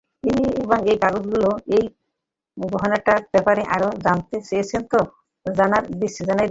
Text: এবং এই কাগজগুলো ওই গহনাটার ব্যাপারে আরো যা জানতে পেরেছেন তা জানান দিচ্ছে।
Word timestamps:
এবং 0.61 0.79
এই 0.85 0.97
কাগজগুলো 1.03 1.49
ওই 1.69 1.83
গহনাটার 2.57 3.19
ব্যাপারে 3.33 3.61
আরো 3.75 3.89
যা 3.95 3.99
জানতে 4.05 4.35
পেরেছেন 4.47 4.81
তা 4.91 4.99
জানান 5.45 5.83
দিচ্ছে। 5.99 6.21